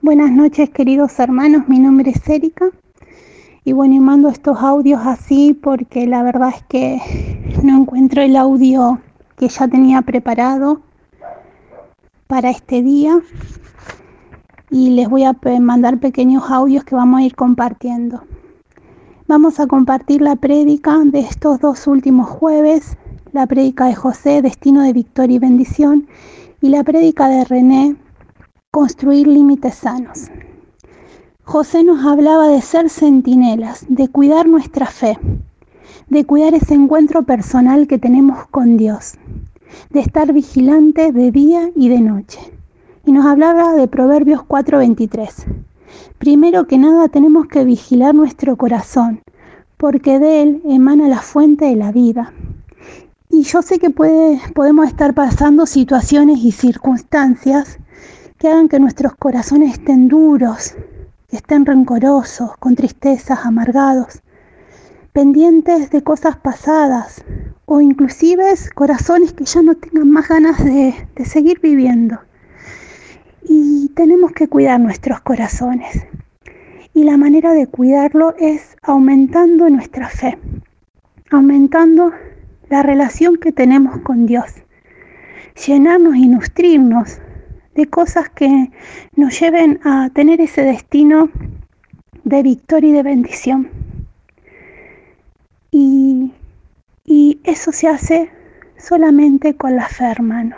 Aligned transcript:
Buenas 0.00 0.30
noches 0.30 0.70
queridos 0.70 1.18
hermanos, 1.18 1.64
mi 1.66 1.80
nombre 1.80 2.12
es 2.12 2.28
Erika. 2.28 2.66
Y 3.64 3.72
bueno, 3.72 3.96
y 3.96 3.98
mando 3.98 4.28
estos 4.28 4.56
audios 4.62 5.00
así 5.04 5.58
porque 5.60 6.06
la 6.06 6.22
verdad 6.22 6.50
es 6.54 6.62
que 6.68 7.00
no 7.64 7.80
encuentro 7.80 8.22
el 8.22 8.36
audio 8.36 9.00
que 9.36 9.48
ya 9.48 9.66
tenía 9.66 10.02
preparado 10.02 10.82
para 12.28 12.48
este 12.50 12.80
día. 12.80 13.20
Y 14.70 14.90
les 14.90 15.08
voy 15.08 15.24
a 15.24 15.36
mandar 15.58 15.98
pequeños 15.98 16.48
audios 16.48 16.84
que 16.84 16.94
vamos 16.94 17.18
a 17.18 17.24
ir 17.24 17.34
compartiendo. 17.34 18.22
Vamos 19.26 19.58
a 19.58 19.66
compartir 19.66 20.22
la 20.22 20.36
prédica 20.36 20.96
de 21.04 21.20
estos 21.20 21.58
dos 21.58 21.88
últimos 21.88 22.28
jueves, 22.28 22.96
la 23.32 23.48
prédica 23.48 23.86
de 23.86 23.96
José, 23.96 24.42
Destino 24.42 24.82
de 24.82 24.92
Victoria 24.92 25.36
y 25.36 25.40
Bendición, 25.40 26.06
y 26.60 26.68
la 26.68 26.84
prédica 26.84 27.28
de 27.28 27.44
René, 27.44 27.96
Construir 28.70 29.26
límites 29.26 29.76
sanos. 29.76 30.30
José 31.42 31.84
nos 31.84 32.04
hablaba 32.04 32.48
de 32.48 32.60
ser 32.60 32.90
centinelas, 32.90 33.86
de 33.88 34.08
cuidar 34.08 34.46
nuestra 34.46 34.84
fe, 34.84 35.18
de 36.10 36.26
cuidar 36.26 36.52
ese 36.52 36.74
encuentro 36.74 37.22
personal 37.22 37.86
que 37.88 37.96
tenemos 37.96 38.46
con 38.48 38.76
Dios, 38.76 39.14
de 39.88 40.00
estar 40.00 40.34
vigilante 40.34 41.12
de 41.12 41.30
día 41.30 41.70
y 41.74 41.88
de 41.88 42.00
noche. 42.00 42.40
Y 43.06 43.12
nos 43.12 43.24
hablaba 43.24 43.72
de 43.72 43.88
Proverbios 43.88 44.42
4:23. 44.42 45.46
Primero 46.18 46.66
que 46.66 46.76
nada 46.76 47.08
tenemos 47.08 47.46
que 47.46 47.64
vigilar 47.64 48.14
nuestro 48.14 48.58
corazón, 48.58 49.22
porque 49.78 50.18
de 50.18 50.42
él 50.42 50.62
emana 50.66 51.08
la 51.08 51.22
fuente 51.22 51.64
de 51.64 51.76
la 51.76 51.90
vida. 51.90 52.34
Y 53.30 53.44
yo 53.44 53.62
sé 53.62 53.78
que 53.78 53.88
puede, 53.88 54.38
podemos 54.54 54.88
estar 54.88 55.14
pasando 55.14 55.64
situaciones 55.64 56.40
y 56.44 56.52
circunstancias 56.52 57.78
que 58.38 58.48
hagan 58.48 58.68
que 58.68 58.78
nuestros 58.78 59.16
corazones 59.16 59.72
estén 59.72 60.06
duros, 60.06 60.76
que 61.28 61.36
estén 61.36 61.66
rencorosos, 61.66 62.56
con 62.58 62.76
tristezas, 62.76 63.40
amargados, 63.44 64.22
pendientes 65.12 65.90
de 65.90 66.02
cosas 66.02 66.36
pasadas 66.36 67.24
o 67.64 67.80
inclusive 67.80 68.54
corazones 68.76 69.32
que 69.32 69.44
ya 69.44 69.62
no 69.62 69.74
tengan 69.74 70.10
más 70.10 70.28
ganas 70.28 70.64
de, 70.64 70.94
de 71.16 71.24
seguir 71.24 71.58
viviendo. 71.60 72.20
Y 73.42 73.88
tenemos 73.96 74.30
que 74.32 74.46
cuidar 74.46 74.78
nuestros 74.78 75.20
corazones. 75.20 76.06
Y 76.94 77.02
la 77.04 77.16
manera 77.16 77.52
de 77.52 77.66
cuidarlo 77.66 78.34
es 78.38 78.76
aumentando 78.82 79.68
nuestra 79.68 80.08
fe, 80.08 80.38
aumentando 81.30 82.12
la 82.70 82.82
relación 82.82 83.36
que 83.36 83.50
tenemos 83.50 84.00
con 84.02 84.26
Dios, 84.26 84.46
llenarnos 85.66 86.14
y 86.16 86.28
nutrirnos 86.28 87.18
de 87.78 87.86
cosas 87.86 88.28
que 88.28 88.72
nos 89.14 89.38
lleven 89.38 89.78
a 89.84 90.10
tener 90.10 90.40
ese 90.40 90.62
destino 90.62 91.30
de 92.24 92.42
victoria 92.42 92.90
y 92.90 92.92
de 92.92 93.02
bendición. 93.04 93.70
Y, 95.70 96.32
y 97.04 97.40
eso 97.44 97.70
se 97.70 97.86
hace 97.86 98.32
solamente 98.76 99.54
con 99.54 99.76
la 99.76 99.86
fe, 99.86 100.06
hermano. 100.06 100.56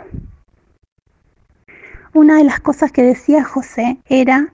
Una 2.15 2.37
de 2.37 2.43
las 2.43 2.59
cosas 2.59 2.91
que 2.91 3.03
decía 3.03 3.43
José 3.43 3.99
era 4.09 4.51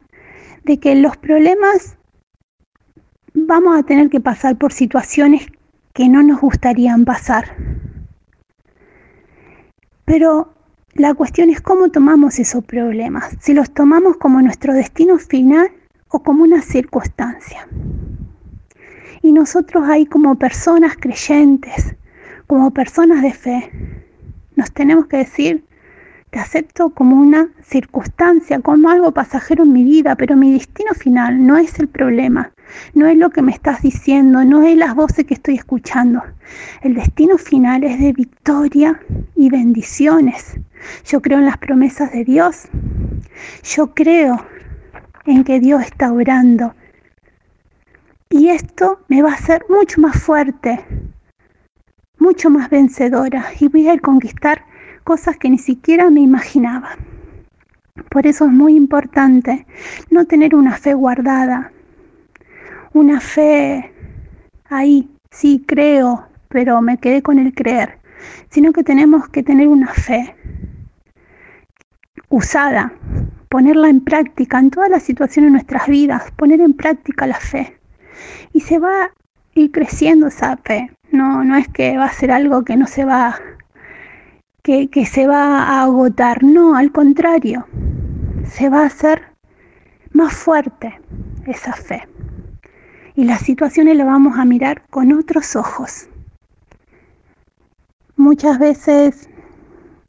de 0.66 0.78
que 0.78 0.94
los 0.96 1.16
problemas 1.16 1.96
vamos 3.34 3.80
a 3.80 3.84
tener 3.84 4.10
que 4.10 4.20
pasar 4.20 4.58
por 4.58 4.74
situaciones 4.74 5.48
que 5.94 6.10
no 6.10 6.22
nos 6.22 6.42
gustarían 6.42 7.06
pasar. 7.06 7.56
Pero 10.04 10.57
la 10.98 11.14
cuestión 11.14 11.50
es 11.52 11.62
cómo 11.62 11.90
tomamos 11.90 12.40
esos 12.40 12.64
problemas, 12.64 13.38
si 13.40 13.54
los 13.54 13.72
tomamos 13.72 14.18
como 14.18 14.42
nuestro 14.42 14.74
destino 14.74 15.20
final 15.20 15.70
o 16.10 16.24
como 16.24 16.44
una 16.44 16.62
circunstancia. 16.62 17.68
Y 19.22 19.32
nosotros 19.32 19.88
ahí 19.88 20.08
como 20.08 20.36
personas 20.36 20.96
creyentes, 21.00 21.96
como 22.48 22.72
personas 22.72 23.22
de 23.22 23.32
fe, 23.32 23.72
nos 24.56 24.72
tenemos 24.72 25.06
que 25.06 25.18
decir, 25.18 25.67
te 26.30 26.40
acepto 26.40 26.90
como 26.90 27.16
una 27.16 27.50
circunstancia, 27.64 28.60
como 28.60 28.90
algo 28.90 29.12
pasajero 29.12 29.64
en 29.64 29.74
mi 29.74 29.84
vida, 29.84 30.16
pero 30.16 30.36
mi 30.36 30.52
destino 30.54 30.94
final 30.94 31.46
no 31.46 31.58
es 31.58 31.80
el 31.80 31.88
problema, 31.88 32.52
no 32.94 33.08
es 33.08 33.18
lo 33.18 33.30
que 33.30 33.42
me 33.42 33.54
estás 33.54 33.82
diciendo, 33.82 34.44
no 34.44 34.64
es 34.64 34.76
las 34.76 34.94
voces 34.94 35.26
que 35.26 35.36
estoy 35.36 35.56
escuchando. 35.56 36.22
El 36.82 36.96
destino 36.96 37.38
final 37.38 37.84
es 37.84 38.00
de 38.00 38.12
victoria 38.12 39.00
y 39.36 39.50
bendiciones. 39.50 40.60
Yo 41.06 41.22
creo 41.22 41.40
en 41.40 41.46
las 41.46 41.58
promesas 41.58 42.12
de 42.12 42.26
Dios. 42.26 42.68
Yo 43.64 43.94
creo 43.94 44.46
en 45.26 45.44
que 45.44 45.60
Dios 45.60 45.82
está 45.84 46.12
orando. 46.12 46.76
Y 48.30 48.50
esto 48.50 49.00
me 49.08 49.22
va 49.22 49.32
a 49.32 49.36
hacer 49.36 49.66
mucho 49.70 50.02
más 50.02 50.22
fuerte, 50.22 50.86
mucho 52.20 52.50
más 52.50 52.70
vencedora 52.70 53.46
y 53.58 53.70
voy 53.70 53.88
a 53.88 53.98
conquistar 54.00 54.66
cosas 55.08 55.38
que 55.38 55.50
ni 55.50 55.58
siquiera 55.58 56.10
me 56.10 56.20
imaginaba. 56.20 56.98
Por 58.10 58.28
eso 58.28 58.44
es 58.44 58.52
muy 58.52 58.76
importante 58.76 59.66
no 60.12 60.26
tener 60.26 60.54
una 60.54 60.76
fe 60.76 60.94
guardada, 60.96 61.72
una 62.92 63.22
fe 63.22 63.94
ahí, 64.66 65.10
sí 65.32 65.64
creo, 65.66 66.28
pero 66.50 66.82
me 66.82 66.98
quedé 66.98 67.22
con 67.22 67.40
el 67.40 67.54
creer, 67.54 68.00
sino 68.50 68.74
que 68.74 68.84
tenemos 68.84 69.30
que 69.30 69.44
tener 69.44 69.70
una 69.70 69.94
fe 69.94 70.36
usada, 72.28 72.92
ponerla 73.48 73.88
en 73.88 74.02
práctica 74.02 74.60
en 74.60 74.72
todas 74.72 74.90
las 74.90 75.04
situaciones 75.04 75.52
de 75.52 75.54
nuestras 75.54 75.88
vidas, 75.88 76.32
poner 76.32 76.60
en 76.60 76.74
práctica 76.74 77.26
la 77.28 77.40
fe. 77.40 77.80
Y 78.52 78.60
se 78.60 78.78
va 78.78 79.04
a 79.04 79.12
ir 79.56 79.72
creciendo 79.72 80.28
esa 80.28 80.58
fe. 80.58 80.92
No, 81.14 81.46
no 81.46 81.56
es 81.56 81.70
que 81.70 81.98
va 81.98 82.08
a 82.08 82.12
ser 82.12 82.30
algo 82.30 82.66
que 82.66 82.76
no 82.76 82.88
se 82.88 83.06
va, 83.06 83.40
que, 84.68 85.06
se 85.06 85.28
va 85.28 85.64
a 85.64 85.84
agotar. 85.84 86.44
No, 86.44 86.76
al 86.76 86.92
contrario, 86.92 87.66
se 88.46 88.68
va 88.68 88.82
a 88.82 88.88
hacer 88.88 89.22
más 90.12 90.34
fuerte 90.34 91.00
esa 91.46 91.74
fe. 91.74 92.08
Y 93.16 93.24
las 93.24 93.42
situaciones 93.42 93.96
las 93.96 94.08
vamos 94.08 94.38
a 94.38 94.44
mirar 94.44 94.84
con 94.90 95.14
otros 95.14 95.56
ojos. 95.56 96.10
Muchas 98.18 98.60
veces 98.60 99.30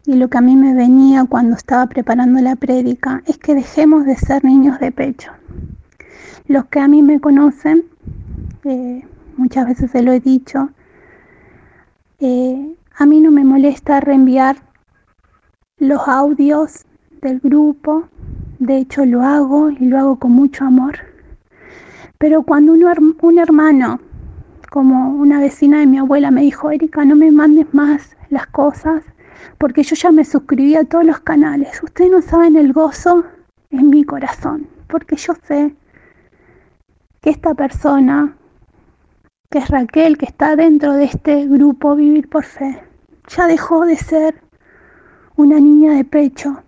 y 0.06 0.14
lo 0.14 0.28
que 0.28 0.38
a 0.38 0.40
mí 0.40 0.56
me 0.56 0.74
venía 0.74 1.24
cuando 1.24 1.54
estaba 1.54 1.86
preparando 1.86 2.40
la 2.40 2.56
prédica 2.56 3.22
es 3.26 3.36
que 3.38 3.54
dejemos 3.54 4.06
de 4.06 4.16
ser 4.16 4.42
niños 4.42 4.80
de 4.80 4.90
pecho. 4.90 5.30
Los 6.46 6.64
que 6.66 6.80
a 6.80 6.88
mí 6.88 7.02
me 7.02 7.20
conocen, 7.20 7.84
eh, 8.64 9.02
muchas 9.36 9.66
veces 9.66 9.90
se 9.90 10.02
lo 10.02 10.12
he 10.12 10.20
dicho, 10.20 10.70
eh, 12.20 12.74
a 13.00 13.06
mí 13.06 13.20
no 13.20 13.30
me 13.30 13.44
molesta 13.44 14.00
reenviar 14.00 14.56
los 15.78 16.08
audios 16.08 16.84
del 17.22 17.38
grupo, 17.38 18.08
de 18.58 18.78
hecho 18.78 19.04
lo 19.04 19.22
hago 19.22 19.70
y 19.70 19.86
lo 19.86 19.98
hago 19.98 20.18
con 20.18 20.32
mucho 20.32 20.64
amor. 20.64 20.98
Pero 22.18 22.42
cuando 22.42 22.72
un 22.72 23.38
hermano, 23.38 24.00
como 24.70 25.10
una 25.10 25.38
vecina 25.38 25.78
de 25.78 25.86
mi 25.86 25.98
abuela, 25.98 26.32
me 26.32 26.42
dijo, 26.42 26.72
Erika, 26.72 27.04
no 27.04 27.14
me 27.14 27.30
mandes 27.30 27.72
más 27.72 28.16
las 28.30 28.48
cosas, 28.48 29.04
porque 29.58 29.84
yo 29.84 29.94
ya 29.94 30.10
me 30.10 30.24
suscribí 30.24 30.74
a 30.74 30.82
todos 30.82 31.04
los 31.04 31.20
canales. 31.20 31.80
Ustedes 31.80 32.10
no 32.10 32.20
saben 32.20 32.56
el 32.56 32.72
gozo 32.72 33.24
en 33.70 33.90
mi 33.90 34.02
corazón, 34.02 34.66
porque 34.88 35.14
yo 35.14 35.34
sé 35.46 35.72
que 37.20 37.30
esta 37.30 37.54
persona, 37.54 38.36
que 39.50 39.58
es 39.58 39.68
Raquel, 39.68 40.18
que 40.18 40.26
está 40.26 40.56
dentro 40.56 40.94
de 40.94 41.04
este 41.04 41.46
grupo 41.46 41.94
Vivir 41.94 42.28
por 42.28 42.44
Fe, 42.44 42.87
ya 43.28 43.46
dejó 43.46 43.84
de 43.84 43.96
ser 43.96 44.42
una 45.36 45.60
niña 45.60 45.92
de 45.94 46.04
pecho 46.04 46.62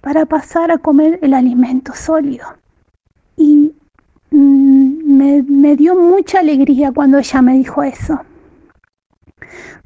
para 0.00 0.26
pasar 0.26 0.70
a 0.70 0.78
comer 0.78 1.18
el 1.22 1.34
alimento 1.34 1.92
sólido. 1.94 2.46
Y 3.36 3.72
mm, 4.30 5.42
me, 5.50 5.76
dio 5.76 5.94
mucha 5.94 6.40
alegría 6.40 6.92
cuando 6.92 7.18
ella 7.18 7.42
me 7.42 7.54
dijo 7.54 7.82
eso, 7.82 8.20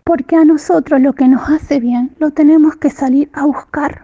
porque 0.05 0.37
a 0.37 0.45
nosotros 0.45 1.01
lo 1.01 1.13
que 1.15 1.29
nos 1.29 1.49
hace 1.49 1.81
bien 1.81 2.15
lo 2.19 2.31
tenemos 2.31 2.77
que 2.77 2.91
salir 2.91 3.31
a 3.33 3.45
buscar. 3.45 4.03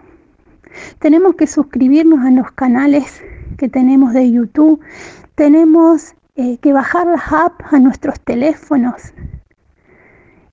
Tenemos 0.99 1.35
que 1.35 1.47
suscribirnos 1.47 2.25
a 2.25 2.31
los 2.31 2.51
canales 2.51 3.21
que 3.57 3.69
tenemos 3.69 4.13
de 4.13 4.31
YouTube. 4.31 4.79
Tenemos 5.35 6.15
eh, 6.35 6.57
que 6.57 6.73
bajar 6.73 7.07
las 7.07 7.31
apps 7.31 7.65
a 7.71 7.79
nuestros 7.79 8.19
teléfonos. 8.21 9.13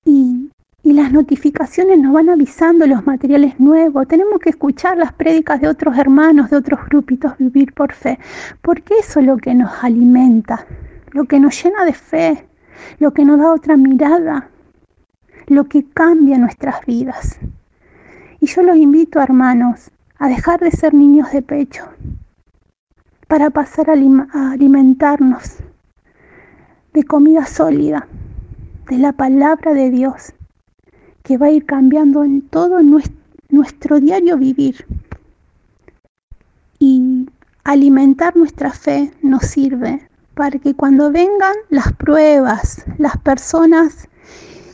Y, 0.05 0.50
y 0.83 0.93
las 0.95 1.13
notificaciones 1.13 1.99
nos 1.99 2.13
van 2.13 2.31
avisando 2.31 2.87
los 2.87 3.05
materiales 3.05 3.61
nuevos. 3.61 4.09
Tenemos 4.09 4.41
que 4.41 4.51
escuchar 4.51 4.97
las 4.97 5.13
prédicas 5.13 5.61
de 5.61 5.69
otros 5.69 5.99
hermanos, 5.99 6.51
de 6.51 6.57
otros 6.57 6.81
grupitos, 6.89 7.37
vivir 7.39 7.75
por 7.75 7.93
fe. 7.93 8.19
Porque 8.63 8.95
eso 8.99 9.21
es 9.21 9.27
lo 9.27 9.37
que 9.37 9.55
nos 9.55 9.71
alimenta, 9.85 10.67
lo 11.13 11.25
que 11.25 11.39
nos 11.39 11.63
llena 11.63 11.85
de 11.85 11.93
fe, 11.93 12.47
lo 12.99 13.13
que 13.13 13.25
nos 13.25 13.39
da 13.39 13.53
otra 13.53 13.77
mirada, 13.77 14.49
lo 15.49 15.65
que 15.65 15.85
cambia 15.85 16.39
nuestras 16.39 16.85
vidas. 16.87 17.39
Y 18.41 18.47
yo 18.47 18.63
los 18.63 18.77
invito, 18.77 19.21
hermanos, 19.21 19.91
a 20.19 20.29
dejar 20.29 20.61
de 20.61 20.71
ser 20.71 20.95
niños 20.95 21.31
de 21.33 21.43
pecho, 21.43 21.85
para 23.27 23.51
pasar 23.51 23.91
a, 23.91 23.93
alimentarnos 24.53 25.59
de 26.95 27.05
comida 27.05 27.47
sólida, 27.47 28.09
de 28.89 28.99
la 28.99 29.13
palabra 29.13 29.73
de 29.73 29.91
Dios, 29.91 30.35
que 31.23 31.39
va 31.39 31.47
a 31.47 31.51
ir 31.51 31.67
cambiando 31.67 32.25
en 32.25 32.43
todo 32.43 32.81
nuestro 33.49 34.01
diario 34.01 34.37
vivir. 34.37 34.87
Y 36.79 37.27
alimentar 37.65 38.37
nuestra 38.37 38.73
fe 38.73 39.13
nos 39.23 39.43
sirve 39.43 40.09
para 40.35 40.59
que 40.59 40.75
cuando 40.75 41.13
vengan 41.13 41.55
las 41.69 41.93
pruebas, 41.93 42.85
las 42.99 43.17
personas 43.19 44.09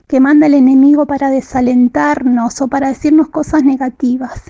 que 0.07 0.21
manda 0.21 0.47
el 0.47 0.55
enemigo 0.55 1.07
para 1.07 1.31
desalentarnos 1.31 2.61
o 2.61 2.69
para 2.69 2.89
decirnos 2.89 3.29
cosas 3.29 3.65
negativas, 3.65 4.45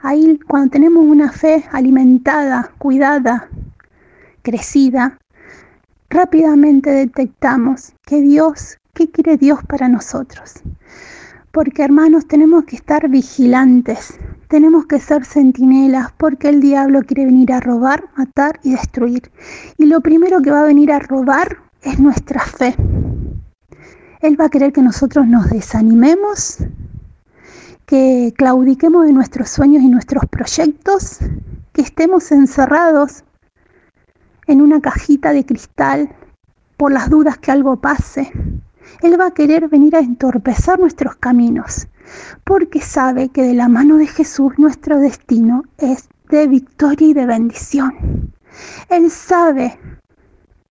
ahí 0.00 0.38
cuando 0.46 0.72
tenemos 0.72 1.04
una 1.04 1.32
fe 1.32 1.64
alimentada, 1.72 2.72
cuidada, 2.78 3.48
crecida, 4.42 5.18
rápidamente 6.10 6.90
detectamos 6.90 7.92
que 8.04 8.20
Dios, 8.20 8.76
¿qué 8.94 9.10
quiere 9.10 9.36
Dios 9.36 9.60
para 9.64 9.88
nosotros? 9.88 10.54
Porque 11.52 11.82
hermanos, 11.82 12.26
tenemos 12.26 12.64
que 12.64 12.76
estar 12.76 13.08
vigilantes, 13.08 14.18
tenemos 14.48 14.86
que 14.86 15.00
ser 15.00 15.24
centinelas, 15.24 16.12
porque 16.16 16.48
el 16.48 16.60
diablo 16.60 17.02
quiere 17.02 17.24
venir 17.24 17.52
a 17.52 17.60
robar, 17.60 18.04
matar 18.16 18.60
y 18.62 18.72
destruir. 18.72 19.30
Y 19.76 19.86
lo 19.86 20.00
primero 20.00 20.40
que 20.42 20.50
va 20.50 20.60
a 20.60 20.64
venir 20.64 20.92
a 20.92 21.00
robar 21.00 21.58
es 21.82 21.98
nuestra 21.98 22.40
fe. 22.40 22.74
Él 24.20 24.40
va 24.40 24.46
a 24.46 24.48
querer 24.50 24.72
que 24.72 24.82
nosotros 24.82 25.26
nos 25.26 25.48
desanimemos, 25.50 26.58
que 27.86 28.32
claudiquemos 28.36 29.06
de 29.06 29.12
nuestros 29.12 29.50
sueños 29.50 29.82
y 29.82 29.88
nuestros 29.88 30.24
proyectos, 30.26 31.18
que 31.72 31.82
estemos 31.82 32.30
encerrados 32.30 33.24
en 34.46 34.60
una 34.60 34.80
cajita 34.80 35.32
de 35.32 35.44
cristal 35.46 36.14
por 36.76 36.92
las 36.92 37.08
dudas 37.10 37.38
que 37.38 37.50
algo 37.50 37.76
pase. 37.76 38.30
Él 39.02 39.18
va 39.18 39.26
a 39.26 39.34
querer 39.34 39.68
venir 39.68 39.96
a 39.96 40.00
entorpecer 40.00 40.78
nuestros 40.78 41.16
caminos, 41.16 41.88
porque 42.44 42.80
sabe 42.80 43.28
que 43.28 43.42
de 43.42 43.54
la 43.54 43.68
mano 43.68 43.96
de 43.96 44.06
Jesús 44.06 44.52
nuestro 44.58 44.98
destino 44.98 45.64
es 45.78 46.08
de 46.28 46.46
victoria 46.46 47.08
y 47.08 47.14
de 47.14 47.26
bendición. 47.26 48.32
Él 48.88 49.10
sabe 49.10 49.78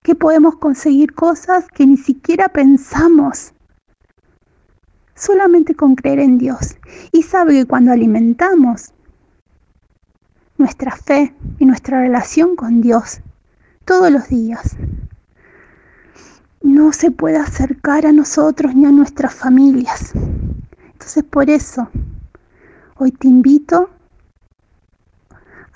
que 0.02 0.16
podemos 0.16 0.56
conseguir 0.58 1.14
cosas 1.14 1.68
que 1.68 1.86
ni 1.86 1.98
siquiera 1.98 2.50
pensamos, 2.50 3.54
solamente 5.16 5.76
con 5.76 5.96
creer 5.96 6.20
en 6.20 6.38
Dios. 6.38 6.78
Y 7.12 7.24
sabe 7.24 7.54
que 7.54 7.66
cuando 7.66 7.92
alimentamos 7.92 8.94
nuestra 10.58 10.96
fe 10.96 11.36
y 11.58 11.66
nuestra 11.66 12.02
relación 12.02 12.56
con 12.56 12.82
Dios, 12.82 13.22
todos 13.86 14.12
los 14.12 14.28
días. 14.28 14.78
No 16.62 16.92
se 16.94 17.12
puede 17.12 17.38
acercar 17.38 18.06
a 18.06 18.12
nosotros 18.12 18.76
ni 18.76 18.86
a 18.86 18.92
nuestras 18.92 19.34
familias. 19.34 20.14
Entonces 20.94 21.24
por 21.24 21.50
eso 21.50 21.90
hoy 22.96 23.12
te 23.12 23.28
invito 23.28 23.90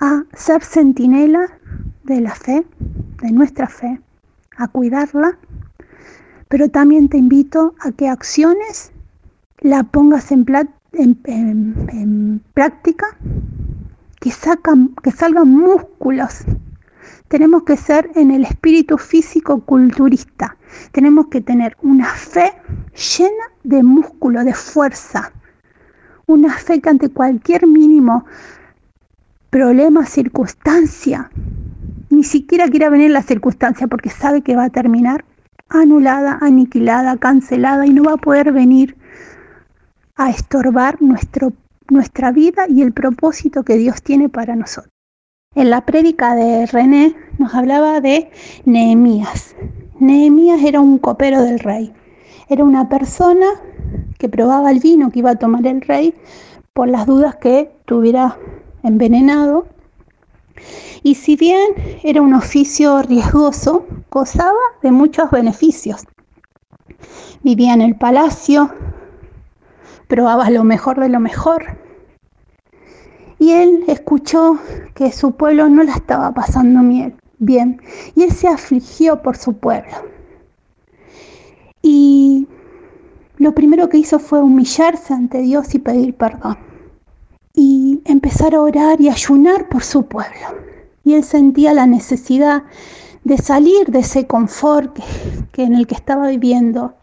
a 0.00 0.24
ser 0.34 0.62
centinela 0.62 1.58
de 2.04 2.20
la 2.20 2.34
fe, 2.34 2.66
de 3.22 3.32
nuestra 3.32 3.66
fe, 3.66 4.00
a 4.56 4.68
cuidarla, 4.68 5.38
pero 6.48 6.68
también 6.68 7.08
te 7.08 7.16
invito 7.16 7.74
a 7.80 7.92
que 7.92 8.08
acciones 8.08 8.92
la 9.60 9.82
pongas 9.82 10.30
en, 10.30 10.44
práctica, 12.52 13.06
que, 14.20 14.30
sacan, 14.30 14.94
que 15.02 15.10
salgan 15.10 15.48
músculos 15.48 16.44
tenemos 17.28 17.64
que 17.64 17.76
ser 17.76 18.10
en 18.14 18.30
el 18.30 18.44
espíritu 18.44 18.98
físico 18.98 19.60
culturista. 19.60 20.56
Tenemos 20.92 21.26
que 21.28 21.40
tener 21.40 21.76
una 21.82 22.06
fe 22.06 22.52
llena 23.18 23.44
de 23.62 23.82
músculo, 23.82 24.44
de 24.44 24.54
fuerza. 24.54 25.32
Una 26.26 26.52
fe 26.54 26.80
que 26.80 26.90
ante 26.90 27.08
cualquier 27.10 27.66
mínimo 27.66 28.24
problema, 29.50 30.06
circunstancia, 30.06 31.30
ni 32.10 32.24
siquiera 32.24 32.68
quiera 32.68 32.90
venir 32.90 33.10
la 33.10 33.22
circunstancia 33.22 33.86
porque 33.86 34.10
sabe 34.10 34.42
que 34.42 34.56
va 34.56 34.64
a 34.64 34.70
terminar 34.70 35.24
anulada, 35.68 36.38
aniquilada, 36.40 37.16
cancelada 37.16 37.86
y 37.86 37.92
no 37.92 38.04
va 38.04 38.14
a 38.14 38.16
poder 38.16 38.52
venir 38.52 38.96
a 40.16 40.30
estorbar 40.30 41.02
nuestro, 41.02 41.52
nuestra 41.90 42.30
vida 42.32 42.66
y 42.68 42.82
el 42.82 42.92
propósito 42.92 43.64
que 43.64 43.76
Dios 43.76 44.02
tiene 44.02 44.28
para 44.28 44.54
nosotros. 44.56 44.93
En 45.56 45.70
la 45.70 45.82
prédica 45.82 46.34
de 46.34 46.66
René 46.66 47.14
nos 47.38 47.54
hablaba 47.54 48.00
de 48.00 48.28
Nehemías. 48.64 49.54
Nehemías 50.00 50.60
era 50.64 50.80
un 50.80 50.98
copero 50.98 51.42
del 51.42 51.60
rey. 51.60 51.92
Era 52.48 52.64
una 52.64 52.88
persona 52.88 53.46
que 54.18 54.28
probaba 54.28 54.72
el 54.72 54.80
vino 54.80 55.12
que 55.12 55.20
iba 55.20 55.30
a 55.30 55.36
tomar 55.36 55.64
el 55.64 55.80
rey 55.80 56.12
por 56.72 56.88
las 56.88 57.06
dudas 57.06 57.36
que 57.36 57.70
tuviera 57.84 58.36
envenenado. 58.82 59.68
Y 61.04 61.14
si 61.14 61.36
bien 61.36 61.72
era 62.02 62.20
un 62.20 62.34
oficio 62.34 63.02
riesgoso, 63.02 63.86
gozaba 64.10 64.58
de 64.82 64.90
muchos 64.90 65.30
beneficios. 65.30 66.02
Vivía 67.44 67.74
en 67.74 67.82
el 67.82 67.94
palacio, 67.94 68.70
probaba 70.08 70.50
lo 70.50 70.64
mejor 70.64 70.98
de 70.98 71.10
lo 71.10 71.20
mejor, 71.20 71.78
y 73.44 73.52
él 73.52 73.84
escuchó 73.88 74.58
que 74.94 75.12
su 75.12 75.32
pueblo 75.32 75.68
no 75.68 75.82
la 75.82 75.92
estaba 75.92 76.32
pasando 76.32 76.80
bien 77.38 77.82
y 78.14 78.22
él 78.22 78.32
se 78.32 78.48
afligió 78.48 79.20
por 79.20 79.36
su 79.36 79.52
pueblo. 79.58 79.92
Y 81.82 82.48
lo 83.36 83.54
primero 83.54 83.90
que 83.90 83.98
hizo 83.98 84.18
fue 84.18 84.40
humillarse 84.40 85.12
ante 85.12 85.42
Dios 85.42 85.74
y 85.74 85.78
pedir 85.78 86.14
perdón 86.14 86.56
y 87.52 88.00
empezar 88.06 88.54
a 88.54 88.62
orar 88.62 88.98
y 89.02 89.10
ayunar 89.10 89.68
por 89.68 89.82
su 89.84 90.06
pueblo. 90.06 90.46
Y 91.04 91.12
él 91.12 91.22
sentía 91.22 91.74
la 91.74 91.86
necesidad 91.86 92.62
de 93.24 93.36
salir 93.36 93.88
de 93.88 93.98
ese 93.98 94.26
confort 94.26 94.98
que, 95.52 95.64
en 95.64 95.74
el 95.74 95.86
que 95.86 95.96
estaba 95.96 96.28
viviendo 96.28 96.94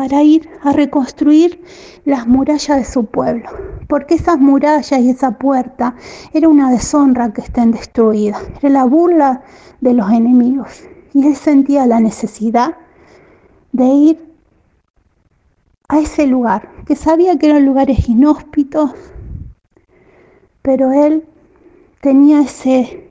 para 0.00 0.22
ir 0.22 0.48
a 0.62 0.72
reconstruir 0.72 1.62
las 2.06 2.26
murallas 2.26 2.78
de 2.78 2.84
su 2.86 3.04
pueblo, 3.04 3.50
porque 3.86 4.14
esas 4.14 4.38
murallas 4.38 4.98
y 4.98 5.10
esa 5.10 5.32
puerta 5.32 5.94
era 6.32 6.48
una 6.48 6.70
deshonra 6.70 7.34
que 7.34 7.42
estén 7.42 7.70
destruidas, 7.72 8.42
era 8.62 8.70
la 8.70 8.84
burla 8.84 9.42
de 9.82 9.92
los 9.92 10.10
enemigos. 10.10 10.84
Y 11.12 11.26
él 11.26 11.36
sentía 11.36 11.86
la 11.86 12.00
necesidad 12.00 12.78
de 13.72 13.84
ir 13.84 14.34
a 15.88 15.98
ese 15.98 16.26
lugar, 16.26 16.70
que 16.86 16.96
sabía 16.96 17.36
que 17.36 17.50
eran 17.50 17.66
lugares 17.66 18.08
inhóspitos, 18.08 18.92
pero 20.62 20.92
él 20.92 21.26
tenía 22.00 22.40
ese, 22.40 23.10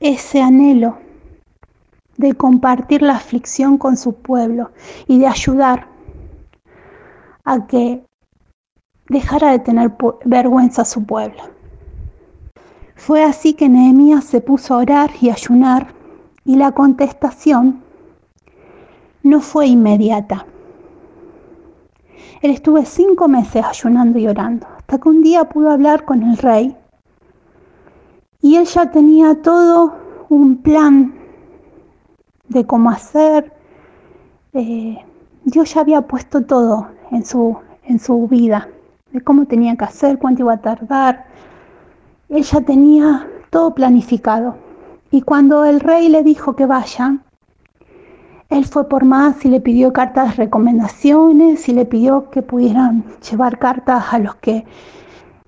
ese 0.00 0.40
anhelo 0.40 0.96
de 2.16 2.32
compartir 2.32 3.02
la 3.02 3.16
aflicción 3.16 3.76
con 3.76 3.98
su 3.98 4.14
pueblo 4.14 4.70
y 5.06 5.18
de 5.18 5.26
ayudar 5.26 5.97
a 7.48 7.66
que 7.66 8.04
dejara 9.08 9.52
de 9.52 9.58
tener 9.58 9.96
vergüenza 10.26 10.82
a 10.82 10.84
su 10.84 11.04
pueblo. 11.04 11.42
Fue 12.94 13.24
así 13.24 13.54
que 13.54 13.70
Nehemías 13.70 14.24
se 14.24 14.42
puso 14.42 14.74
a 14.74 14.78
orar 14.78 15.10
y 15.18 15.30
ayunar 15.30 15.94
y 16.44 16.56
la 16.56 16.72
contestación 16.72 17.82
no 19.22 19.40
fue 19.40 19.66
inmediata. 19.66 20.44
Él 22.42 22.50
estuvo 22.50 22.84
cinco 22.84 23.28
meses 23.28 23.64
ayunando 23.64 24.18
y 24.18 24.28
orando, 24.28 24.66
hasta 24.76 24.98
que 24.98 25.08
un 25.08 25.22
día 25.22 25.44
pudo 25.44 25.70
hablar 25.70 26.04
con 26.04 26.22
el 26.22 26.36
rey 26.36 26.76
y 28.42 28.56
él 28.56 28.66
ya 28.66 28.90
tenía 28.90 29.40
todo 29.40 29.96
un 30.28 30.58
plan 30.58 31.14
de 32.48 32.66
cómo 32.66 32.90
hacer. 32.90 33.54
Eh, 34.52 34.98
Dios 35.44 35.72
ya 35.72 35.80
había 35.80 36.02
puesto 36.02 36.44
todo 36.44 36.97
en 37.10 37.24
su, 37.24 37.56
en 37.84 37.98
su 37.98 38.26
vida, 38.28 38.68
de 39.12 39.20
cómo 39.20 39.46
tenía 39.46 39.76
que 39.76 39.84
hacer, 39.84 40.18
cuánto 40.18 40.42
iba 40.42 40.54
a 40.54 40.60
tardar. 40.60 41.26
Él 42.28 42.42
ya 42.42 42.60
tenía 42.60 43.26
todo 43.50 43.74
planificado. 43.74 44.56
Y 45.10 45.22
cuando 45.22 45.64
el 45.64 45.80
rey 45.80 46.08
le 46.08 46.22
dijo 46.22 46.54
que 46.54 46.66
vaya, 46.66 47.18
él 48.50 48.64
fue 48.64 48.88
por 48.88 49.04
más 49.04 49.44
y 49.44 49.48
le 49.48 49.60
pidió 49.60 49.92
cartas 49.92 50.30
de 50.30 50.44
recomendaciones 50.44 51.68
y 51.68 51.72
le 51.72 51.84
pidió 51.84 52.30
que 52.30 52.42
pudieran 52.42 53.04
llevar 53.30 53.58
cartas 53.58 54.04
a 54.10 54.18
los 54.18 54.36
que 54.36 54.64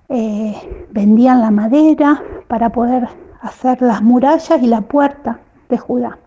eh, 0.09 0.87
vendían 0.91 1.41
la 1.41 1.51
madera 1.51 2.21
para 2.47 2.69
poder 2.71 3.07
hacer 3.41 3.81
las 3.81 4.01
murallas 4.01 4.61
y 4.61 4.67
la 4.67 4.81
puerta 4.81 5.39
de 5.69 5.77
Judá. 5.77 6.19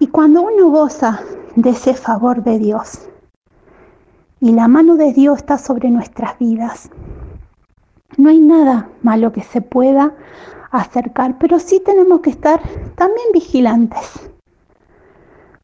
Y 0.00 0.08
cuando 0.08 0.42
uno 0.42 0.70
goza 0.70 1.20
de 1.56 1.70
ese 1.70 1.94
favor 1.94 2.42
de 2.42 2.58
Dios 2.58 3.08
y 4.42 4.50
la 4.50 4.66
mano 4.66 4.96
de 4.96 5.12
Dios 5.12 5.38
está 5.38 5.56
sobre 5.56 5.88
nuestras 5.88 6.36
vidas, 6.38 6.90
no 8.16 8.28
hay 8.28 8.40
nada 8.40 8.88
malo 9.02 9.32
que 9.32 9.42
se 9.42 9.60
pueda 9.60 10.14
acercar, 10.72 11.38
pero 11.38 11.60
sí 11.60 11.80
tenemos 11.84 12.20
que 12.20 12.30
estar 12.30 12.60
también 12.96 13.26
vigilantes, 13.32 14.28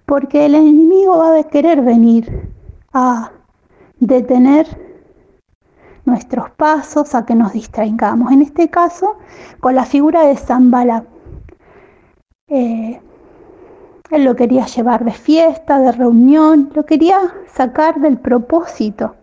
porque 0.07 0.47
el 0.47 0.55
enemigo 0.55 1.19
va 1.19 1.37
a 1.37 1.43
querer 1.45 1.83
venir 1.83 2.53
a 2.93 3.33
detener 3.99 4.67
nuestros 6.05 6.51
pasos, 6.51 7.17
a 7.17 7.27
que 7.27 7.35
nos 7.35 7.53
distraigamos. 7.53 8.33
En 8.33 8.43
este 8.43 8.71
caso, 8.71 9.17
con 9.61 9.75
la 9.75 9.85
figura 9.85 10.23
de 10.23 10.37
Zambala. 10.37 11.05
Eh, 12.47 13.01
él 14.11 14.25
lo 14.25 14.37
quería 14.37 14.67
llevar 14.67 15.05
de 15.05 15.13
fiesta, 15.13 15.79
de 15.79 15.93
reunión, 15.93 16.71
lo 16.75 16.87
quería 16.87 17.19
sacar 17.53 18.01
del 18.01 18.19
propósito, 18.19 19.17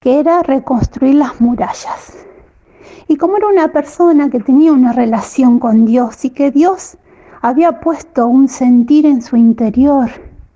que 0.00 0.20
era 0.20 0.42
reconstruir 0.42 1.14
las 1.14 1.40
murallas. 1.40 2.26
Y 3.08 3.16
como 3.16 3.38
era 3.38 3.48
una 3.48 3.68
persona 3.72 4.28
que 4.30 4.40
tenía 4.40 4.72
una 4.72 4.92
relación 4.92 5.58
con 5.58 5.86
Dios 5.86 6.24
y 6.24 6.30
que 6.30 6.50
Dios 6.50 6.98
había 7.40 7.80
puesto 7.80 8.26
un 8.26 8.48
sentir 8.48 9.06
en 9.06 9.22
su 9.22 9.36
interior 9.36 10.10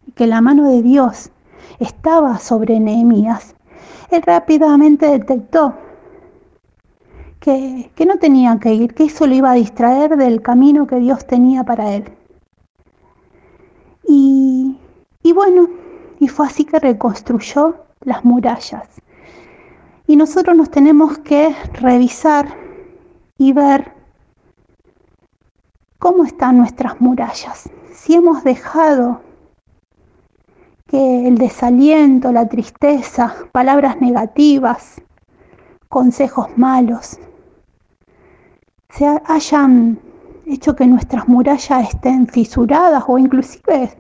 y 0.07 0.13
que 0.13 0.27
la 0.27 0.41
mano 0.41 0.71
de 0.71 0.83
Dios 0.83 1.31
estaba 1.81 2.39
sobre 2.39 2.79
Nehemías, 2.79 3.55
él 4.11 4.23
rápidamente 4.23 5.07
detectó 5.07 5.75
que, 7.41 7.91
que 7.95 8.07
no 8.07 8.19
tenía 8.19 8.59
que 8.61 8.75
ir, 8.75 8.95
que 8.95 9.05
eso 9.05 9.27
lo 9.27 9.35
iba 9.35 9.51
a 9.51 9.55
distraer 9.55 10.17
del 10.17 10.43
camino 10.43 10.87
que 10.87 10.97
Dios 10.97 11.27
tenía 11.27 11.65
para 11.65 11.95
él. 11.95 12.05
Y, 14.07 14.77
y 15.23 15.33
bueno, 15.33 15.69
y 16.21 16.29
fue 16.29 16.47
así 16.47 16.65
que 16.65 16.79
reconstruyó 16.79 17.77
las 18.01 18.25
murallas. 18.25 18.89
Y 20.07 20.17
nosotros 20.17 20.57
nos 20.57 20.71
tenemos 20.71 21.19
que 21.19 21.55
revisar 21.73 22.57
y 23.39 23.53
ver 23.53 23.93
cómo 25.99 26.25
están 26.25 26.59
nuestras 26.59 27.01
murallas. 27.01 27.71
Si 27.93 28.15
hemos 28.15 28.45
dejado 28.45 29.23
que 30.87 31.27
el 31.27 31.39
desaliento, 31.39 32.31
la 32.31 32.47
tristeza, 32.49 33.35
palabras 33.53 34.01
negativas, 34.01 35.01
consejos 35.89 36.49
malos, 36.57 37.19
se 38.91 39.07
hayan 39.25 39.99
hecho 40.47 40.77
que 40.77 40.87
nuestras 40.87 41.29
murallas 41.29 41.89
estén 41.89 42.27
fisuradas 42.27 43.05
o 43.07 43.19
inclusive 43.19 43.91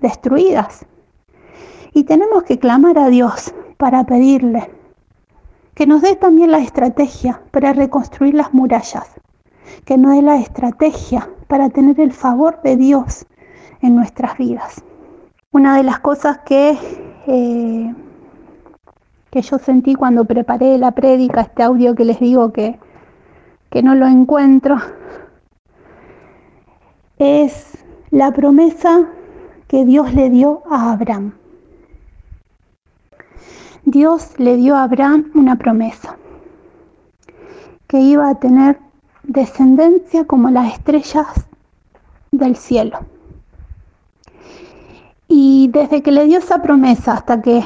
destruidas. 0.00 0.86
Y 1.92 2.04
tenemos 2.04 2.42
que 2.44 2.58
clamar 2.58 2.98
a 2.98 3.08
Dios 3.08 3.54
para 3.76 4.04
pedirle 4.04 4.70
que 5.74 5.86
nos 5.86 6.02
dé 6.02 6.14
también 6.14 6.52
la 6.52 6.58
estrategia 6.58 7.40
para 7.50 7.72
reconstruir 7.72 8.34
las 8.34 8.54
murallas, 8.54 9.10
que 9.84 9.98
nos 9.98 10.14
dé 10.14 10.22
la 10.22 10.36
estrategia 10.36 11.28
para 11.48 11.68
tener 11.68 12.00
el 12.00 12.12
favor 12.12 12.62
de 12.62 12.76
Dios 12.76 13.26
en 13.82 13.96
nuestras 13.96 14.38
vidas. 14.38 14.82
Una 15.50 15.76
de 15.76 15.82
las 15.82 15.98
cosas 16.00 16.38
que, 16.46 16.78
eh, 17.26 17.94
que 19.30 19.42
yo 19.42 19.58
sentí 19.58 19.94
cuando 19.94 20.24
preparé 20.24 20.78
la 20.78 20.92
prédica, 20.92 21.42
este 21.42 21.62
audio 21.62 21.94
que 21.94 22.04
les 22.04 22.20
digo 22.20 22.52
que, 22.52 22.78
que 23.70 23.82
no 23.82 23.94
lo 23.94 24.06
encuentro, 24.06 24.76
es 27.18 27.78
la 28.10 28.32
promesa 28.32 29.08
que 29.68 29.84
Dios 29.84 30.12
le 30.14 30.30
dio 30.30 30.62
a 30.70 30.92
Abraham. 30.92 31.34
Dios 33.84 34.38
le 34.38 34.56
dio 34.56 34.76
a 34.76 34.84
Abraham 34.84 35.30
una 35.34 35.56
promesa, 35.56 36.16
que 37.86 38.00
iba 38.00 38.28
a 38.28 38.34
tener 38.36 38.78
descendencia 39.22 40.24
como 40.24 40.50
las 40.50 40.74
estrellas 40.74 41.26
del 42.30 42.56
cielo. 42.56 43.00
Y 45.28 45.68
desde 45.68 46.02
que 46.02 46.12
le 46.12 46.24
dio 46.24 46.38
esa 46.38 46.62
promesa 46.62 47.12
hasta 47.12 47.42
que 47.42 47.62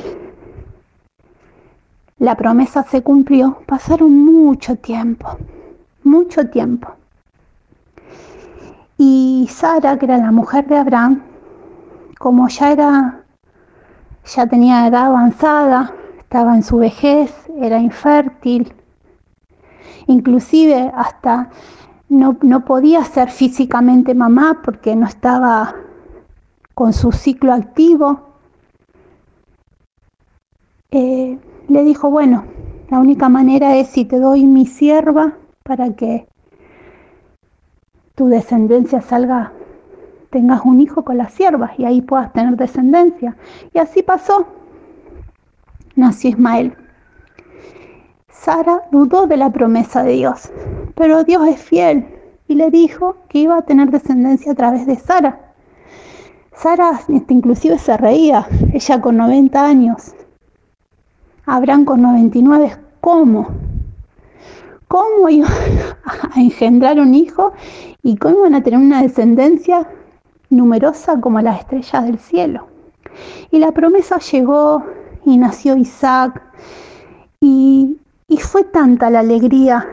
la 2.18 2.36
promesa 2.36 2.82
se 2.82 3.02
cumplió, 3.02 3.62
pasaron 3.66 4.12
mucho 4.24 4.76
tiempo, 4.76 5.38
mucho 6.02 6.48
tiempo. 6.48 6.88
Y 8.98 9.48
Sara, 9.48 9.96
que 9.96 10.06
era 10.06 10.18
la 10.18 10.32
mujer 10.32 10.66
de 10.66 10.76
Abraham, 10.76 11.22
como 12.18 12.48
ya 12.48 12.72
era, 12.72 13.24
ya 14.24 14.46
tenía 14.46 14.86
edad 14.88 15.06
avanzada, 15.06 15.94
estaba 16.18 16.56
en 16.56 16.64
su 16.64 16.78
vejez, 16.78 17.32
era 17.60 17.78
infértil, 17.78 18.74
inclusive 20.08 20.92
hasta 20.94 21.50
no, 22.08 22.64
podía 22.64 23.04
ser 23.04 23.30
físicamente 23.30 24.14
mamá 24.14 24.60
porque 24.64 24.96
no 24.96 25.06
estaba 25.06 25.74
con 26.74 26.92
su 26.92 27.12
ciclo 27.12 27.52
activo. 27.52 28.20
Eh, 30.90 31.38
le 31.68 31.84
dijo, 31.84 32.10
bueno, 32.10 32.44
la 32.90 32.98
única 32.98 33.28
manera 33.28 33.76
es 33.76 33.88
si 33.88 34.04
te 34.04 34.18
doy 34.18 34.44
mi 34.44 34.66
sierva 34.66 35.34
para 35.62 35.94
que 35.94 36.26
tu 38.18 38.26
descendencia 38.26 39.00
salga, 39.00 39.52
tengas 40.30 40.62
un 40.64 40.80
hijo 40.80 41.04
con 41.04 41.18
las 41.18 41.32
siervas 41.32 41.78
y 41.78 41.84
ahí 41.84 42.02
puedas 42.02 42.32
tener 42.32 42.56
descendencia. 42.56 43.36
Y 43.72 43.78
así 43.78 44.02
pasó. 44.02 44.44
Nació 45.94 46.30
Ismael. 46.30 46.76
Sara 48.28 48.82
dudó 48.90 49.28
de 49.28 49.36
la 49.36 49.50
promesa 49.50 50.02
de 50.02 50.14
Dios, 50.14 50.50
pero 50.96 51.22
Dios 51.22 51.46
es 51.46 51.62
fiel 51.62 52.06
y 52.48 52.56
le 52.56 52.72
dijo 52.72 53.18
que 53.28 53.38
iba 53.38 53.56
a 53.56 53.62
tener 53.62 53.92
descendencia 53.92 54.50
a 54.50 54.56
través 54.56 54.84
de 54.86 54.96
Sara. 54.96 55.54
Sara 56.52 57.00
inclusive 57.28 57.78
se 57.78 57.96
reía, 57.96 58.48
ella 58.72 59.00
con 59.00 59.16
90 59.16 59.64
años, 59.64 60.12
Abraham 61.46 61.84
con 61.84 62.02
99, 62.02 62.78
¿cómo? 63.00 63.46
¿Cómo 64.88 65.28
iba 65.28 65.48
a 66.34 66.40
engendrar 66.40 66.98
un 66.98 67.14
hijo 67.14 67.52
y 68.02 68.16
cómo 68.16 68.38
iban 68.38 68.54
a 68.54 68.62
tener 68.62 68.80
una 68.80 69.02
descendencia 69.02 69.86
numerosa 70.50 71.20
como 71.20 71.40
las 71.40 71.60
estrellas 71.60 72.04
del 72.04 72.18
cielo. 72.18 72.68
Y 73.50 73.58
la 73.58 73.72
promesa 73.72 74.18
llegó 74.18 74.84
y 75.24 75.36
nació 75.36 75.76
Isaac 75.76 76.42
y, 77.40 77.98
fue 78.40 78.64
tanta 78.64 79.10
la 79.10 79.20
alegría 79.20 79.86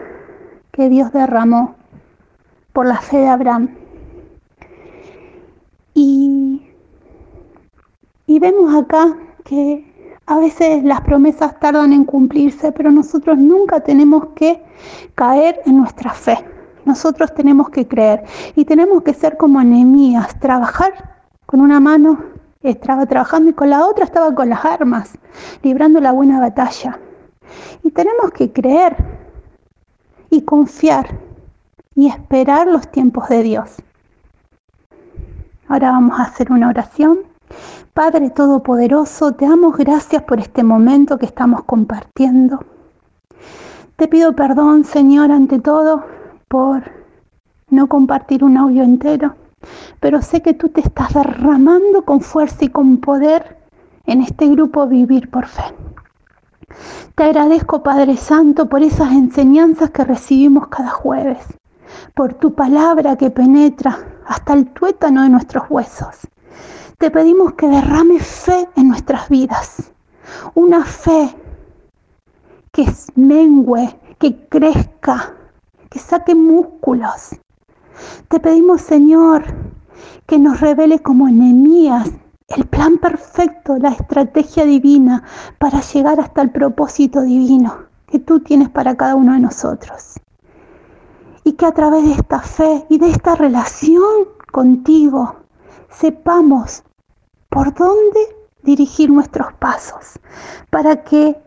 que 0.72 0.88
Dios 0.88 1.12
derramó 1.12 1.76
por 2.74 2.86
la 2.86 3.02
fe 3.02 3.18
de 3.18 3.28
Abraham. 3.28 3.70
Y, 5.94 6.62
y 8.28 8.40
vemos 8.40 8.74
acá 8.76 9.18
que 9.44 9.86
a 10.28 10.40
veces 10.40 10.84
las 10.84 11.02
promesas 11.02 11.60
tardan 11.60 11.94
en 11.94 12.04
cumplirse, 12.04 12.72
pero 12.72 12.92
nosotros 12.92 13.38
nunca 13.38 13.82
tenemos 13.82 14.28
que 14.36 14.64
caer 15.14 15.62
en 15.66 15.78
nuestra 15.78 16.12
fe. 16.12 16.38
Nosotros 16.84 17.34
tenemos 17.34 17.70
que 17.70 17.88
creer 17.88 18.24
y 18.56 18.66
tenemos 18.66 19.04
que 19.04 19.14
ser 19.14 19.38
como 19.38 19.62
enemías, 19.62 20.40
trabajar 20.40 21.16
con 21.46 21.62
una 21.62 21.80
mano, 21.80 22.24
estaba 22.62 23.06
trabajando 23.06 23.52
y 23.52 23.54
con 23.54 23.70
la 23.70 23.86
otra 23.86 24.06
estaba 24.06 24.34
con 24.34 24.50
las 24.50 24.66
armas, 24.66 25.12
librando 25.62 26.00
la 26.00 26.12
buena 26.12 26.40
batalla. 26.40 27.00
Y 27.84 27.92
tenemos 27.92 28.32
que 28.32 28.52
creer 28.52 28.96
y 30.32 30.42
confiar 30.42 31.20
y 31.94 32.08
esperar 32.08 32.68
los 32.68 32.88
tiempos 32.92 33.30
de 33.30 33.44
Dios. 33.44 33.76
Ahora 35.68 35.92
vamos 35.92 36.20
a 36.20 36.24
hacer 36.24 36.52
una 36.52 36.70
oración. 36.70 37.20
Padre 37.94 38.30
Todopoderoso, 38.30 39.32
te 39.34 39.48
damos 39.48 39.78
gracias 39.78 40.24
por 40.24 40.40
este 40.40 40.64
momento 40.64 41.18
que 41.18 41.26
estamos 41.26 41.64
compartiendo. 41.64 42.60
Te 43.96 44.08
pido 44.08 44.36
perdón, 44.36 44.84
Señor, 44.84 45.32
ante 45.32 45.60
todo, 45.60 46.04
por 46.50 46.84
no 47.70 47.88
compartir 47.88 48.44
un 48.44 48.58
audio 48.58 48.84
entero, 48.84 49.36
pero 50.00 50.22
sé 50.22 50.42
que 50.42 50.54
tú 50.54 50.70
te 50.70 50.82
estás 50.82 51.14
derramando 51.14 52.04
con 52.04 52.22
fuerza 52.22 52.66
y 52.66 52.70
con 52.70 52.98
poder 52.98 53.58
en 54.06 54.22
este 54.22 54.48
grupo 54.50 54.88
Vivir 54.88 55.30
por 55.30 55.48
Fe. 55.48 55.64
Te 57.16 57.24
agradezco, 57.24 57.82
Padre 57.82 58.18
Santo, 58.18 58.68
por 58.68 58.84
esas 58.84 59.14
enseñanzas 59.14 59.92
que 59.92 60.04
recibimos 60.04 60.68
cada 60.68 60.90
jueves, 60.90 61.46
por 62.14 62.34
tu 62.34 62.54
palabra 62.54 63.16
que 63.16 63.30
penetra 63.30 63.98
hasta 64.28 64.54
el 64.54 64.68
tuétano 64.68 65.24
de 65.24 65.30
nuestros 65.30 65.64
huesos. 65.70 66.28
Te 66.98 67.12
pedimos 67.12 67.54
que 67.54 67.68
derrame 67.68 68.20
fe 68.20 68.70
en 68.78 68.88
nuestras 68.88 69.28
vidas, 69.28 69.92
una 70.54 70.86
fe 70.86 71.36
que 72.72 72.86
mengue, 73.16 74.00
que 74.18 74.48
crezca, 74.48 75.34
que 75.90 76.00
saque 76.00 76.34
músculos. 76.34 77.36
Te 78.30 78.40
pedimos, 78.40 78.82
Señor, 78.82 79.44
que 80.26 80.40
nos 80.40 80.62
revele 80.62 81.00
como 81.00 81.28
enemías 81.28 82.10
el 82.48 82.66
plan 82.66 82.98
perfecto, 82.98 83.78
la 83.78 83.90
estrategia 83.90 84.66
divina 84.66 85.24
para 85.60 85.82
llegar 85.82 86.20
hasta 86.22 86.42
el 86.42 86.52
propósito 86.52 87.22
divino 87.22 87.76
que 88.08 88.20
tú 88.20 88.40
tienes 88.40 88.70
para 88.70 88.96
cada 88.96 89.16
uno 89.16 89.34
de 89.34 89.40
nosotros. 89.40 90.14
Y 91.44 91.54
que 91.54 91.66
a 91.66 91.74
través 91.74 92.06
de 92.06 92.14
esta 92.14 92.40
fe 92.40 92.86
y 92.90 92.98
de 93.00 93.10
esta 93.10 93.36
relación 93.36 94.30
contigo 94.52 95.36
sepamos 95.90 96.84
por 97.56 97.74
dónde 97.74 98.20
dirigir 98.64 99.10
nuestros 99.10 99.54
pasos, 99.54 100.20
para 100.70 101.06
que 101.06 101.38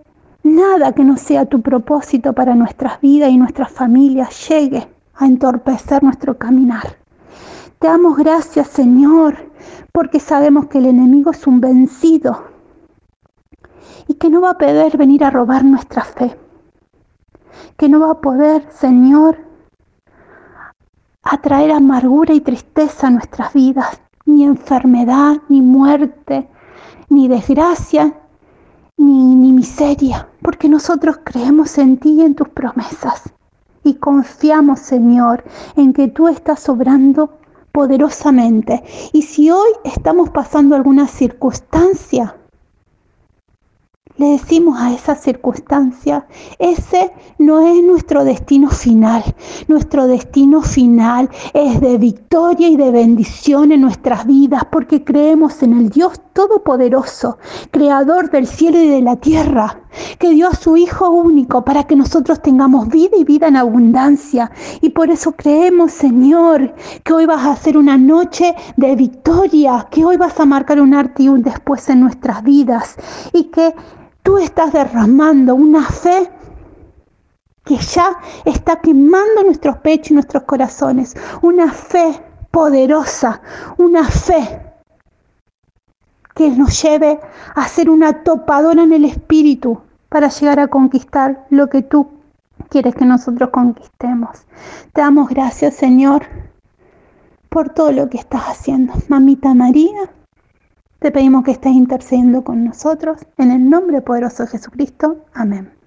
nada 0.42 0.92
que 0.92 1.04
no 1.04 1.18
sea 1.18 1.44
tu 1.44 1.60
propósito 1.60 2.32
para 2.32 2.54
nuestras 2.54 2.98
vidas 3.02 3.28
y 3.28 3.36
nuestras 3.36 3.70
familias 3.70 4.48
llegue 4.48 4.88
a 5.16 5.26
entorpecer 5.26 6.02
nuestro 6.02 6.38
caminar. 6.38 6.96
Te 7.78 7.88
damos 7.88 8.16
gracias, 8.16 8.68
Señor, 8.68 9.36
porque 9.92 10.18
sabemos 10.18 10.68
que 10.68 10.78
el 10.78 10.86
enemigo 10.86 11.30
es 11.30 11.46
un 11.46 11.60
vencido 11.60 12.42
y 14.06 14.14
que 14.14 14.30
no 14.30 14.40
va 14.40 14.52
a 14.52 14.58
poder 14.58 14.96
venir 14.96 15.22
a 15.24 15.30
robar 15.30 15.62
nuestra 15.62 16.04
fe, 16.04 16.34
que 17.76 17.86
no 17.86 18.00
va 18.00 18.12
a 18.12 18.20
poder, 18.22 18.66
Señor, 18.72 19.36
atraer 21.22 21.70
amargura 21.70 22.32
y 22.32 22.40
tristeza 22.40 23.08
a 23.08 23.10
nuestras 23.10 23.52
vidas, 23.52 24.00
ni 24.28 24.44
enfermedad, 24.44 25.38
ni 25.49 25.62
muerte, 25.62 26.49
ni 27.08 27.28
desgracia, 27.28 28.14
ni, 28.97 29.35
ni 29.35 29.52
miseria, 29.52 30.28
porque 30.42 30.68
nosotros 30.68 31.20
creemos 31.25 31.78
en 31.78 31.97
ti 31.97 32.11
y 32.11 32.20
en 32.23 32.35
tus 32.35 32.49
promesas. 32.49 33.32
Y 33.82 33.94
confiamos, 33.94 34.80
Señor, 34.80 35.44
en 35.76 35.92
que 35.92 36.08
tú 36.08 36.28
estás 36.28 36.68
obrando 36.68 37.38
poderosamente. 37.73 38.82
Y 39.12 39.23
si 39.23 39.50
hoy 39.50 39.70
estamos 39.85 40.30
pasando 40.30 40.76
alguna 40.76 41.06
circunstancia 41.06 42.38
le 44.18 44.30
decimos 44.30 44.78
a 44.80 44.92
esa 44.92 45.14
circunstancia, 45.14 46.26
ese 46.58 47.12
no 47.38 47.60
es 47.60 47.82
nuestro 47.84 48.25
destino 48.25 48.68
final. 48.68 49.22
Nuestro 49.68 50.06
destino 50.06 50.60
final 50.62 51.30
es 51.54 51.80
de 51.80 51.98
victoria 51.98 52.68
y 52.68 52.76
de 52.76 52.90
bendición 52.90 53.70
en 53.70 53.80
nuestras 53.80 54.26
vidas 54.26 54.64
porque 54.70 55.04
creemos 55.04 55.62
en 55.62 55.78
el 55.78 55.88
Dios 55.88 56.20
Todopoderoso, 56.32 57.38
Creador 57.70 58.30
del 58.30 58.46
cielo 58.46 58.80
y 58.80 58.88
de 58.88 59.02
la 59.02 59.16
tierra, 59.16 59.80
que 60.18 60.30
dio 60.30 60.48
a 60.48 60.54
su 60.54 60.76
Hijo 60.76 61.10
único 61.10 61.64
para 61.64 61.84
que 61.84 61.96
nosotros 61.96 62.42
tengamos 62.42 62.88
vida 62.88 63.16
y 63.16 63.25
vida 63.25 63.48
en 63.48 63.56
abundancia. 63.56 64.50
Y 64.80 64.90
por 64.90 65.10
eso 65.10 65.32
creemos, 65.32 65.92
Señor, 65.92 66.75
que 67.04 67.12
hoy 67.12 67.26
vas 67.26 67.44
a 67.44 67.52
hacer 67.52 67.76
una 67.76 67.96
noche 67.96 68.54
de 68.76 68.96
victoria, 68.96 69.87
que 69.90 70.04
hoy 70.04 70.16
vas 70.16 70.38
a 70.40 70.46
marcar 70.46 70.80
un 70.80 70.94
arte 70.94 71.25
y 71.25 71.28
un 71.28 71.42
después 71.42 71.88
en 71.88 72.00
nuestras 72.00 72.42
vidas 72.42 72.96
y 73.32 73.44
que 73.44 73.75
tú 74.28 74.37
estás 74.37 74.75
derramando 74.75 75.54
una 75.54 75.88
fe 75.88 76.30
que 77.64 77.78
ya 77.78 78.18
está 78.44 78.78
quemando 78.78 79.42
nuestros 79.42 79.78
pechos 79.78 80.11
y 80.11 80.14
nuestros 80.14 80.42
corazones. 80.42 81.16
Una 81.40 81.73
fe 81.73 82.23
poderosa, 82.50 83.40
una 83.78 84.04
fe 84.04 84.61
que 86.35 86.50
nos 86.50 86.82
lleve 86.82 87.18
a 87.54 87.68
ser 87.68 87.88
una 87.88 88.23
topadora 88.23 88.82
en 88.82 88.92
el 88.92 89.06
espíritu 89.06 89.80
para 90.11 90.28
llegar 90.28 90.61
a 90.61 90.68
conquistar 90.68 91.47
lo 91.49 91.70
que 91.70 91.80
tú 91.80 92.11
quieres 92.68 92.94
que 92.94 93.06
nosotros 93.06 93.49
conquistemos. 93.49 94.44
Te 94.92 95.00
damos 95.00 95.30
gracias, 95.30 95.75
Señor, 95.75 96.26
por 97.49 97.70
todo 97.70 97.92
lo 97.92 98.11
que 98.11 98.18
estás 98.18 98.42
haciendo. 98.42 98.92
Mamita 99.08 99.54
María, 99.54 100.11
te 100.99 101.12
pedimos 101.12 101.45
que 101.45 101.52
estés 101.52 101.73
intercediendo 101.73 102.43
con 102.43 102.64
nosotros. 102.64 103.25
En 103.37 103.50
el 103.50 103.71
nombre 103.71 104.02
poderoso 104.02 104.45
de 104.45 104.50
Jesucristo. 104.50 105.25
Amén. 105.33 105.77